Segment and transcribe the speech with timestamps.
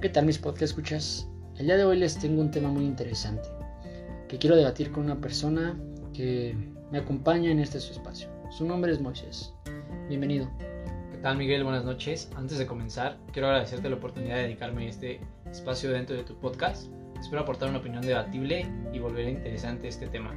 [0.00, 1.28] ¿Qué tal mis podcast escuchas?
[1.56, 3.48] El día de hoy les tengo un tema muy interesante
[4.28, 5.76] que quiero debatir con una persona
[6.14, 6.54] que
[6.92, 8.28] me acompaña en este su espacio.
[8.56, 9.52] Su nombre es Moisés.
[10.08, 10.48] Bienvenido.
[11.10, 11.64] ¿Qué tal Miguel?
[11.64, 12.30] Buenas noches.
[12.36, 15.20] Antes de comenzar, quiero agradecerte la oportunidad de dedicarme a este
[15.50, 16.86] espacio dentro de tu podcast.
[17.18, 20.32] Espero aportar una opinión debatible y volver interesante este tema.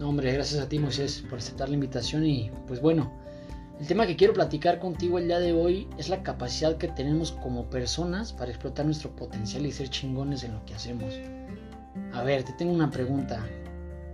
[0.00, 3.16] No, hombre, gracias a ti Moisés por aceptar la invitación y pues bueno,
[3.78, 7.32] el tema que quiero platicar contigo el día de hoy es la capacidad que tenemos
[7.32, 11.12] como personas para explotar nuestro potencial y ser chingones en lo que hacemos.
[12.14, 13.44] A ver, te tengo una pregunta.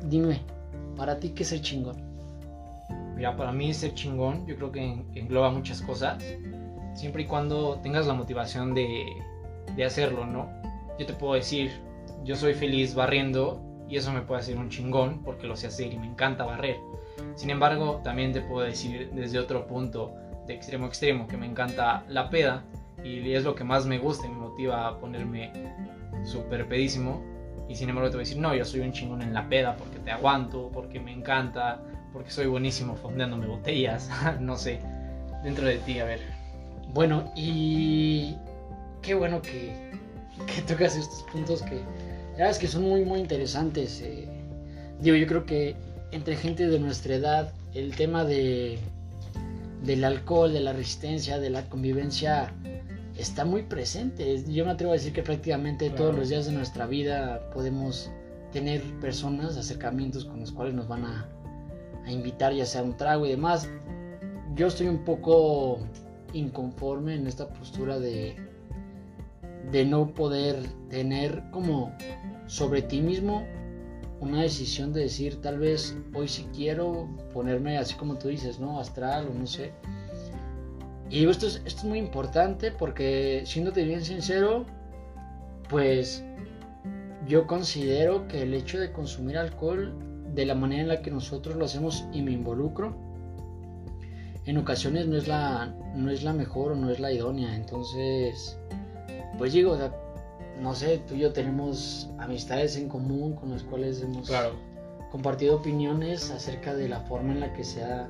[0.03, 0.41] Dime,
[0.97, 1.97] ¿para ti qué es ser chingón?
[3.15, 6.25] Mira, para mí ser chingón yo creo que engloba muchas cosas,
[6.95, 9.05] siempre y cuando tengas la motivación de,
[9.77, 10.51] de hacerlo, ¿no?
[10.99, 11.71] Yo te puedo decir,
[12.25, 15.93] yo soy feliz barriendo y eso me puede hacer un chingón porque lo sé hacer
[15.93, 16.79] y me encanta barrer
[17.35, 20.15] sin embargo, también te puedo decir desde otro punto
[20.47, 22.65] de extremo a extremo que me encanta la peda
[23.05, 25.53] y es lo que más me gusta y me motiva a ponerme
[26.25, 27.23] súper pedísimo.
[27.69, 29.77] Y sin embargo te voy a decir, no, yo soy un chingón en la peda
[29.77, 31.81] porque te aguanto, porque me encanta,
[32.13, 34.11] porque soy buenísimo fondeándome botellas,
[34.41, 34.81] no sé,
[35.43, 36.21] dentro de ti, a ver.
[36.93, 38.37] Bueno, y
[39.01, 39.91] qué bueno que,
[40.47, 41.81] que tocas estos puntos que,
[42.37, 44.01] ya es que son muy, muy interesantes.
[44.03, 44.29] Eh.
[45.01, 45.75] Digo, yo creo que
[46.13, 48.79] entre gente de nuestra edad el tema de
[49.85, 52.55] del alcohol, de la resistencia, de la convivencia
[53.17, 54.43] está muy presente.
[54.49, 58.11] Yo me atrevo a decir que prácticamente todos los días de nuestra vida podemos
[58.53, 61.29] tener personas, acercamientos con los cuales nos van a,
[62.05, 63.69] a invitar ya sea un trago y demás.
[64.55, 65.81] Yo estoy un poco
[66.33, 68.37] inconforme en esta postura de,
[69.71, 71.93] de no poder tener como
[72.47, 73.45] sobre ti mismo
[74.23, 78.79] una decisión de decir, tal vez hoy sí quiero ponerme así como tú dices, ¿no?
[78.79, 79.73] Astral o no sé.
[81.11, 84.65] Y esto es, esto es muy importante porque, siéndote bien sincero,
[85.69, 86.25] pues
[87.27, 89.93] yo considero que el hecho de consumir alcohol
[90.35, 92.97] de la manera en la que nosotros lo hacemos y me involucro,
[94.47, 97.55] en ocasiones no es la, no es la mejor o no es la idónea.
[97.57, 98.57] Entonces,
[99.37, 99.77] pues digo,
[100.61, 104.31] no sé, tú y yo tenemos amistades en común con las cuales hemos
[105.11, 108.09] compartido opiniones acerca de la forma en la que se ha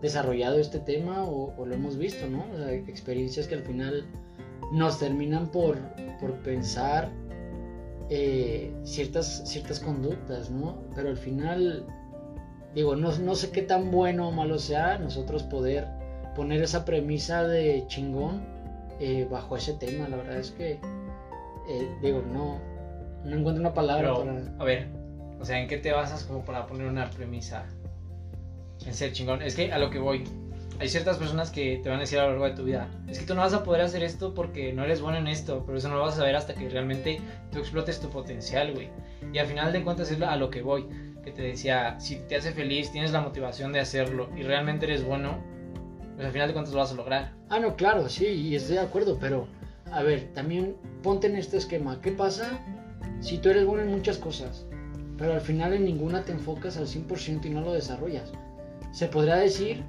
[0.00, 2.44] desarrollado este tema o, lo hemos visto, ¿no?
[2.52, 4.04] O sea, experiencias que al final
[4.72, 5.78] nos terminan por,
[6.20, 7.10] por pensar
[8.10, 10.82] eh, ciertas, ciertas conductas, ¿no?
[10.94, 11.86] Pero al final,
[12.74, 15.86] digo, no, no sé qué tan bueno o malo sea nosotros poder
[16.34, 18.44] poner esa premisa de chingón
[19.00, 20.08] eh, bajo ese tema.
[20.08, 20.78] La verdad es que
[21.68, 22.60] eh, digo, no,
[23.24, 24.54] no encuentro una palabra para...
[24.58, 24.88] A ver,
[25.40, 27.66] o sea, ¿en qué te basas como para poner una premisa
[28.86, 29.42] en ser chingón?
[29.42, 30.24] Es que a lo que voy,
[30.78, 33.18] hay ciertas personas que te van a decir a lo largo de tu vida, es
[33.18, 35.78] que tú no vas a poder hacer esto porque no eres bueno en esto, pero
[35.78, 37.20] eso no lo vas a saber hasta que realmente
[37.50, 38.88] tú explotes tu potencial, güey.
[39.32, 40.86] Y al final de cuentas es a lo que voy,
[41.24, 45.04] que te decía, si te hace feliz, tienes la motivación de hacerlo y realmente eres
[45.04, 45.38] bueno,
[46.14, 47.32] pues al final de cuentas lo vas a lograr.
[47.48, 49.46] Ah, no, claro, sí, y estoy de acuerdo, pero
[49.92, 52.00] a ver, también ponte en este esquema.
[52.00, 52.60] ¿Qué pasa
[53.20, 54.64] si tú eres bueno en muchas cosas,
[55.18, 58.32] pero al final en ninguna te enfocas al 100% y no lo desarrollas?
[58.92, 59.84] Se podría decir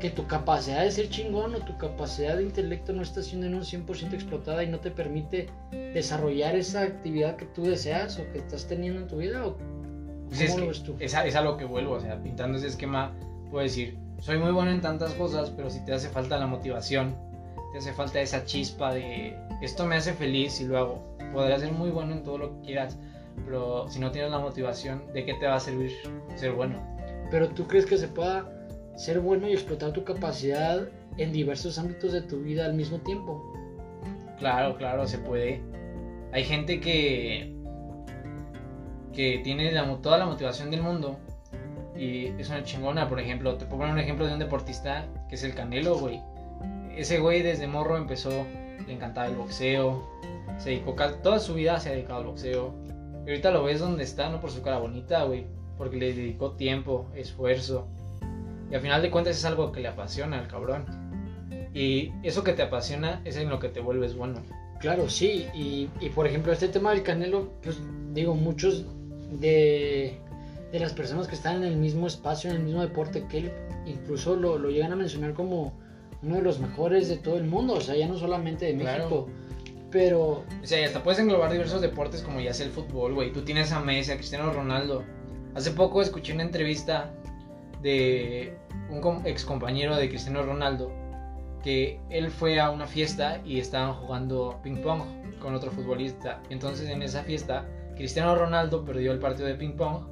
[0.00, 3.54] que tu capacidad de ser chingón o tu capacidad de intelecto no está siendo en
[3.54, 5.48] un 100% explotada y no te permite
[5.94, 9.56] desarrollar esa actividad que tú deseas o que estás teniendo en tu vida o
[10.28, 10.96] pues ¿Cómo lo ves tú?
[10.98, 13.12] Es a, lo que vuelvo, o sea, pintando ese esquema,
[13.50, 17.14] puedo decir, soy muy bueno en tantas cosas, pero si te hace falta la motivación
[17.72, 21.16] te hace falta esa chispa de esto me hace feliz y lo hago.
[21.32, 22.98] Podrás ser muy bueno en todo lo que quieras,
[23.46, 25.90] pero si no tienes la motivación, ¿de qué te va a servir
[26.36, 26.76] ser bueno?
[27.30, 28.50] Pero tú crees que se pueda
[28.96, 33.42] ser bueno y explotar tu capacidad en diversos ámbitos de tu vida al mismo tiempo.
[34.38, 35.62] Claro, claro, se puede.
[36.32, 37.56] Hay gente que
[39.14, 39.70] que tiene
[40.02, 41.18] toda la motivación del mundo
[41.94, 45.34] y es una chingona, por ejemplo, te puedo poner un ejemplo de un deportista que
[45.34, 46.20] es el Canelo, güey
[46.96, 48.30] ese güey desde morro empezó,
[48.86, 50.08] le encantaba el boxeo,
[50.58, 52.74] se dedicó, toda su vida se ha dedicado al boxeo.
[53.26, 55.46] Y ahorita lo ves donde está, no por su cara bonita, güey,
[55.78, 57.86] porque le dedicó tiempo, esfuerzo.
[58.70, 60.84] Y al final de cuentas es algo que le apasiona al cabrón.
[61.74, 64.42] Y eso que te apasiona es en lo que te vuelves bueno.
[64.80, 65.46] Claro, sí.
[65.54, 67.78] Y, por ejemplo, este tema del Canelo, pues
[68.12, 68.84] digo, muchos
[69.30, 70.18] de,
[70.72, 73.52] de, las personas que están en el mismo espacio, en el mismo deporte que él,
[73.86, 75.72] incluso lo, lo llegan a mencionar como
[76.22, 79.28] uno de los mejores de todo el mundo, o sea, ya no solamente de México.
[79.90, 80.44] Pero.
[80.62, 83.32] O sea, hasta puedes englobar diversos deportes como ya sea el fútbol, güey.
[83.32, 85.04] Tú tienes a Messi, a Cristiano Ronaldo.
[85.54, 87.12] Hace poco escuché una entrevista
[87.82, 88.56] de
[88.90, 90.90] un ex compañero de Cristiano Ronaldo
[91.62, 95.02] que él fue a una fiesta y estaban jugando ping pong
[95.40, 96.40] con otro futbolista.
[96.50, 97.66] Entonces en esa fiesta
[97.96, 100.06] Cristiano Ronaldo perdió el partido de ping pong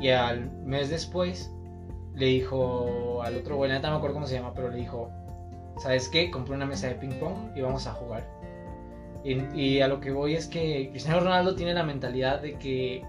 [0.00, 1.50] y al mes después
[2.14, 5.10] le dijo al otro güey, no me acuerdo cómo se llama, pero le dijo,
[5.78, 6.30] ¿sabes qué?
[6.30, 8.26] Compré una mesa de ping pong y vamos a jugar.
[9.24, 13.04] Y, a lo que voy es que Cristiano Ronaldo tiene la mentalidad de que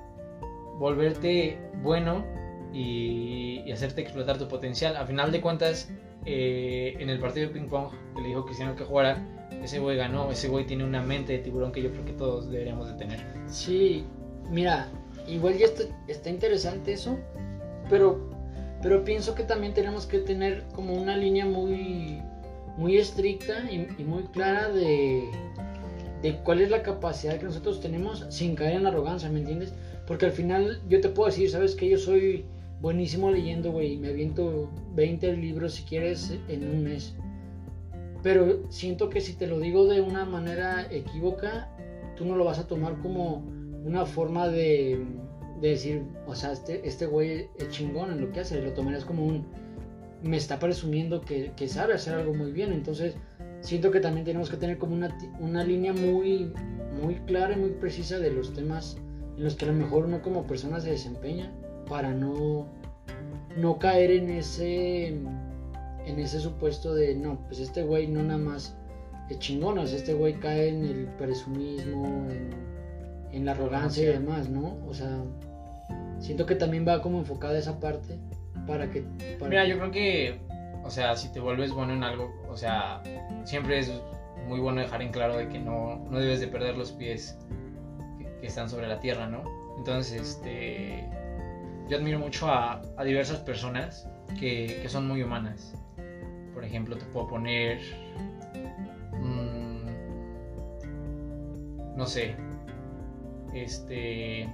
[0.78, 2.26] volverte bueno
[2.74, 4.98] y, hacerte explotar tu potencial.
[4.98, 5.90] A final de cuentas,
[6.26, 9.24] eh, en el partido de ping pong que le dijo Cristiano que jugara,
[9.64, 12.50] ese güey ganó, ese güey tiene una mente de tiburón que yo creo que todos
[12.50, 13.20] deberíamos de tener.
[13.48, 14.06] Sí,
[14.50, 14.90] mira,
[15.28, 17.18] igual ya está, está interesante eso,
[17.90, 18.30] pero,
[18.82, 22.22] pero pienso que también tenemos que tener como una línea muy,
[22.80, 25.30] muy estricta y, muy clara de,
[26.22, 29.74] de cuál es la capacidad que nosotros tenemos sin caer en arrogancia, ¿me entiendes?
[30.08, 32.46] Porque al final yo te puedo decir, ¿sabes que Yo soy
[32.82, 37.14] buenísimo leyendo, güey, me aviento 20 libros si quieres en un mes.
[38.24, 41.70] Pero siento que si te lo digo de una manera equívoca,
[42.16, 43.44] tú no lo vas a tomar como
[43.84, 45.06] una forma de,
[45.62, 49.26] decir, o sea, este, este güey es chingón en lo que hace, lo tomarías como
[49.26, 49.46] un,
[50.24, 53.16] me está presumiendo que, sabe hacer algo muy bien, entonces
[53.62, 56.52] siento que también tenemos que tener como una, una línea muy,
[57.02, 58.98] muy clara y muy precisa de los temas
[59.38, 61.52] en los que a lo mejor uno como persona se desempeña
[61.88, 62.68] para no,
[63.58, 68.76] no caer en ese, en ese supuesto de, no, pues este güey no nada más
[69.30, 72.28] es chingón, o sea, este güey cae en el presumismo,
[73.32, 74.76] en, la arrogancia y demás, ¿no?
[74.88, 75.24] O sea,
[76.20, 78.20] siento que también va como enfocada esa parte
[78.70, 79.04] para que...
[79.42, 80.40] Mira, yo creo que,
[80.84, 83.02] o sea, si te vuelves bueno en algo, o sea,
[83.44, 83.92] siempre es
[84.48, 87.38] muy bueno dejar en claro de que no, no debes de perder los pies
[88.40, 89.44] que están sobre la tierra, ¿no?
[89.78, 91.10] Entonces, este
[91.90, 94.08] yo admiro mucho a, diversas personas
[94.40, 95.74] que, son muy humanas.
[96.54, 97.80] Por ejemplo, te puedo poner...
[99.14, 99.88] Mm,
[101.98, 102.36] no sé.
[103.56, 104.48] Este...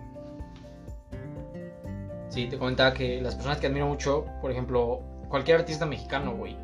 [2.30, 6.57] Sí, te comentaba que las personas que admiro mucho, por ejemplo, cualquier artista mexicano, güey,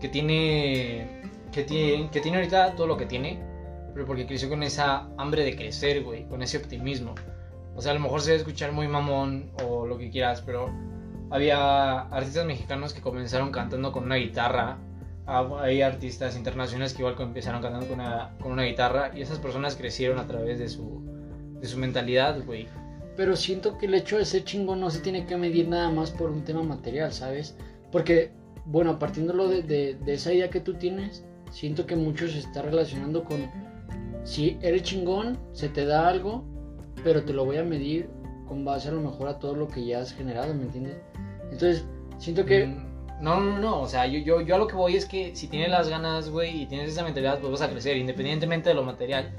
[0.00, 1.22] que tiene,
[1.52, 3.40] que tiene, que tiene ahorita todo lo que tiene,
[3.92, 7.14] pero porque creció con esa hambre de crecer, güey, con ese optimismo.
[7.76, 10.70] O sea, a lo mejor se debe escuchar muy mamón o lo que quieras, pero
[11.30, 14.78] había artistas mexicanos que comenzaron cantando con una guitarra.
[15.26, 19.38] Ah, hay artistas internacionales que igual empezaron cantando con una, con una guitarra y esas
[19.38, 21.02] personas crecieron a través de su,
[21.60, 22.68] de su mentalidad, güey.
[23.20, 26.10] Pero siento que el hecho de ser chingón no se tiene que medir nada más
[26.10, 27.54] por un tema material, ¿sabes?
[27.92, 28.30] Porque,
[28.64, 33.46] bueno, partiéndolo de, esa idea que tú tienes, siento que muchos se está relacionando con
[34.24, 36.46] si eres chingón, se te da algo,
[37.04, 38.08] pero te lo voy a medir
[38.48, 40.96] con base a lo mejor a todo lo que ya has generado, ¿me entiendes?
[41.52, 41.84] Entonces,
[42.16, 42.68] siento que...
[42.68, 45.36] Mm, no, no, no, o sea, yo, yo, yo a lo que voy es que
[45.36, 48.74] si tienes las ganas, güey, y tienes esa mentalidad, pues vas a crecer, independientemente de
[48.74, 49.30] lo material,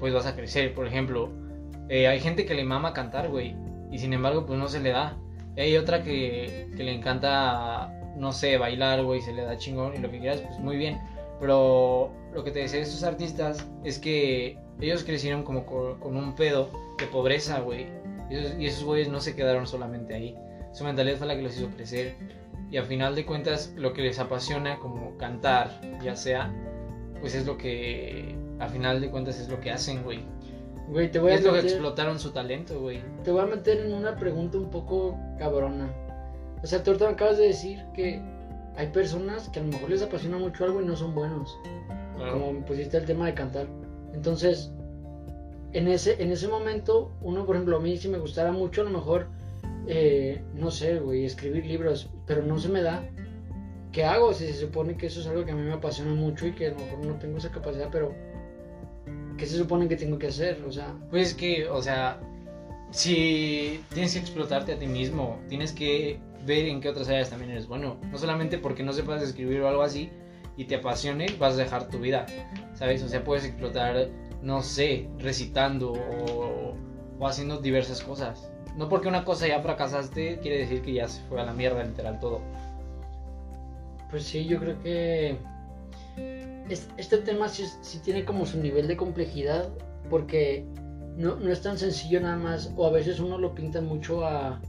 [0.00, 0.74] pues vas a crecer.
[0.74, 1.43] Por ejemplo,
[1.88, 3.56] eh, hay gente que le mama cantar, güey,
[3.90, 5.16] y sin embargo, pues no se le da.
[5.56, 9.98] Hay otra que, que le encanta, no sé, bailar, güey, se le da chingón y
[9.98, 10.98] lo que quieras, pues muy bien.
[11.40, 16.34] Pero lo que te decía de estos artistas es que ellos crecieron como con, un
[16.34, 17.86] pedo de pobreza, güey.
[18.30, 20.36] Y esos, güeyes no se quedaron solamente ahí.
[20.72, 22.16] Su mentalidad fue la que los hizo crecer.
[22.70, 26.52] Y al final de cuentas, lo que les apasiona, como cantar, ya sea,
[27.20, 30.24] pues es lo que, al final de cuentas, es lo que hacen, güey.
[30.88, 33.02] Güey, te voy a es lo que explotaron su talento, güey.
[33.22, 35.90] Te voy a meter en una pregunta un poco cabrona.
[36.62, 38.20] O sea, tú ahorita me acabas de decir que
[38.76, 41.58] hay personas que a lo mejor les apasiona mucho algo y no son buenos.
[42.18, 43.66] Como pusiste el tema de cantar.
[44.12, 44.70] Entonces,
[45.72, 48.84] en ese, en ese momento, uno, por ejemplo, a mí si me gustara mucho, a
[48.84, 49.28] lo mejor,
[49.86, 53.04] eh, no sé, güey, escribir libros, pero no se me da.
[53.90, 56.46] ¿Qué hago si se supone que eso es algo que a mí me apasiona mucho
[56.46, 58.14] y que a lo mejor no tengo esa capacidad, pero
[59.36, 60.62] ¿qué se supone que tengo que hacer?
[60.66, 62.20] O sea, pues que, o sea,
[62.90, 67.50] si tienes que explotarte a ti mismo, tienes que ver en qué otras áreas también
[67.50, 67.96] eres bueno.
[68.10, 70.10] No solamente porque no sepas escribir o algo así
[70.56, 72.26] y te apasione, vas a dejar tu vida.
[72.74, 73.02] ¿sabes?
[73.02, 74.08] O sea, puedes explotar,
[74.42, 76.74] no sé, recitando o,
[77.26, 78.50] haciendo diversas cosas.
[78.76, 81.82] No porque una cosa ya fracasaste, quiere decir que ya se fue a la mierda
[81.84, 82.40] literal todo.
[84.10, 85.38] Pues sí, yo creo que
[86.68, 87.64] este tema sí,
[88.02, 89.70] tiene como su nivel de complejidad,
[90.10, 90.66] porque
[91.16, 94.60] no, es tan sencillo nada más, o a veces uno lo pinta mucho a,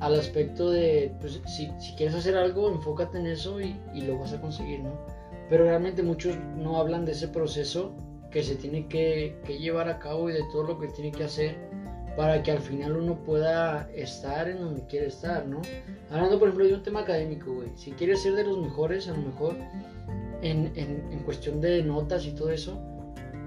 [0.00, 4.32] al aspecto de, pues si, quieres hacer algo, enfócate en eso y, y lo vas
[4.32, 5.18] a conseguir, ¿no?
[5.48, 7.94] pero realmente muchos no hablan de ese proceso
[8.30, 11.56] que se tiene que, llevar a cabo y de todo lo que tiene que hacer
[12.16, 15.62] para que al final uno pueda estar en donde quiere estar, ¿no?
[16.10, 17.68] Hablando, por ejemplo, de un tema académico, güey.
[17.76, 19.54] Si quieres ser de los mejores, a lo mejor
[20.42, 22.78] en, en, cuestión de notas y todo eso,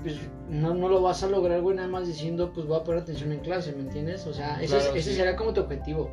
[0.04, 0.16] pues
[0.50, 3.32] no, no, lo vas a lograr, güey, nada más diciendo, pues voy a poner atención
[3.32, 4.28] en clase, ¿me entiendes?
[4.28, 6.10] O sea, ese, ese sería como tu objetivo.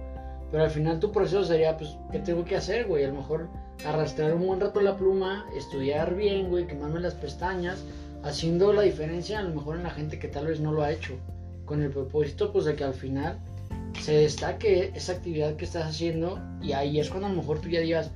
[0.50, 3.04] Pero al final tu proceso sería, pues, ¿qué tengo que hacer, güey?
[3.04, 3.48] A lo mejor
[3.84, 7.84] arrastrar un buen rato la pluma, estudiar bien, güey, quemarme las pestañas,
[8.22, 10.92] haciendo la diferencia a lo mejor en la gente que tal vez no lo ha
[10.92, 11.14] hecho.
[11.66, 13.38] Con el propósito, pues, de que al final
[14.00, 17.68] se destaque esa actividad que estás haciendo y ahí es cuando a lo mejor tú
[17.68, 18.10] ya digas,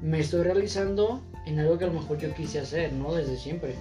[0.00, 3.14] me estoy realizando en algo que a lo mejor yo quise hacer, ¿no?
[3.14, 3.76] Desde siempre.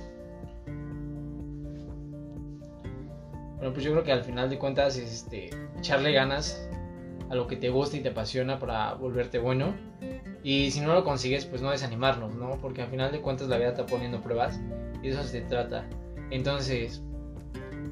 [3.57, 6.67] Bueno, pues yo creo que al final de cuentas es este, echarle ganas
[7.29, 9.75] a lo que te gusta y te apasiona para volverte bueno.
[10.43, 12.57] Y si no lo consigues, pues no desanimarnos, ¿no?
[12.59, 14.59] Porque al final de cuentas la vida está poniendo pruebas
[15.03, 15.87] y eso se trata.
[16.31, 17.03] Entonces,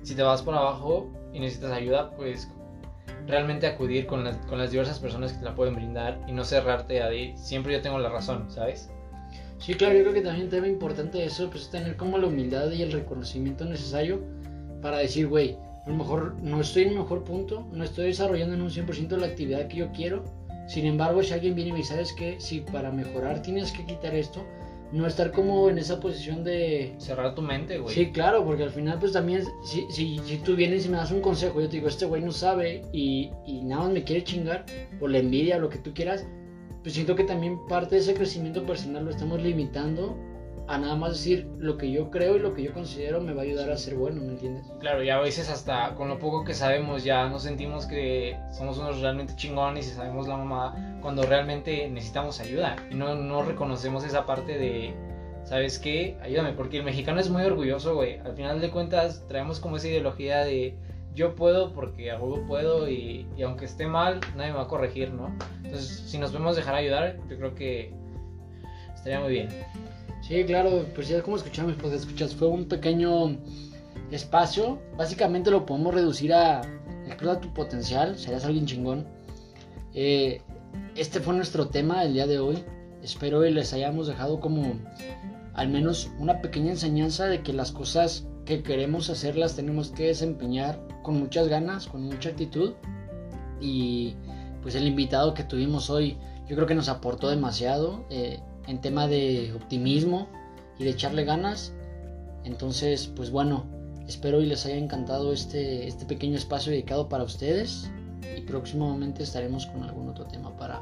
[0.02, 2.50] si te vas por abajo y necesitas ayuda, pues
[3.28, 6.44] realmente acudir con las, con las diversas personas que te la pueden brindar y no
[6.44, 8.92] cerrarte a decir, siempre yo tengo la razón, ¿sabes?
[9.60, 12.18] Sí, claro, yo creo que también un tema importante de eso, pues es tener como
[12.18, 14.22] la humildad y el reconocimiento necesario
[14.82, 18.56] para decir, güey, a lo mejor no estoy en el mejor punto, no estoy desarrollando
[18.56, 20.24] en un 100% la actividad que yo quiero.
[20.68, 23.86] Sin embargo, si alguien viene y me dice, ¿sabes que Si para mejorar tienes que
[23.86, 24.46] quitar esto,
[24.92, 26.96] no estar como en esa posición de...
[26.98, 27.94] Cerrar tu mente, güey.
[27.94, 31.12] Sí, claro, porque al final pues también, si, si, si tú vienes y me das
[31.12, 34.24] un consejo, yo te digo, este güey no sabe y, y nada más me quiere
[34.24, 34.66] chingar,
[35.00, 36.26] o la envidia, o lo que tú quieras,
[36.90, 40.18] pues siento que también parte de ese crecimiento personal lo estamos limitando
[40.68, 43.44] a nada más decir lo que yo creo y lo que yo considero me va
[43.44, 44.66] a ayudar a ser bueno, ¿me entiendes?
[44.80, 48.80] Claro, y a veces hasta con lo poco que sabemos ya nos sentimos que somos
[48.80, 54.04] unos realmente chingones y sabemos la mamá cuando realmente necesitamos ayuda y no, no reconocemos
[54.04, 54.96] esa parte de,
[55.44, 56.18] ¿sabes qué?
[56.24, 58.18] Ayúdame, porque el mexicano es muy orgulloso, güey.
[58.18, 60.76] Al final de cuentas traemos como esa ideología de
[61.16, 65.12] yo puedo porque a puedo y, y aunque esté mal nadie me va a corregir,
[65.12, 65.36] ¿no?
[65.64, 67.94] Entonces, si nos podemos dejar ayudar, yo creo que
[68.96, 69.50] estaría muy bien.
[70.22, 73.38] Sí, claro, pues ya como escuchamos, pues escuchas, fue un pequeño
[74.12, 74.80] espacio.
[74.98, 76.62] Básicamente lo podemos reducir a
[77.08, 79.06] explota tu potencial, serás alguien chingón.
[79.94, 80.42] Eh,
[80.96, 82.64] este fue nuestro tema del día de hoy.
[83.02, 84.80] Espero que les hayamos dejado como
[85.54, 90.80] al menos una pequeña enseñanza de que las cosas que queremos hacerlas tenemos que desempeñar
[91.10, 92.74] con muchas ganas, con mucha actitud.
[93.60, 94.14] Y
[94.62, 98.06] pues el invitado que tuvimos hoy yo creo que nos aportó demasiado.
[98.12, 100.28] Eh, en tema de optimismo
[100.78, 101.74] y de echarle ganas.
[102.44, 103.66] Entonces, pues bueno,
[104.08, 107.90] espero y les haya encantado este, este pequeño espacio dedicado para ustedes
[108.38, 110.80] y próximamente estaremos con algún otro tema para,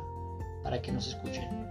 [0.64, 1.67] para que nos escuchen.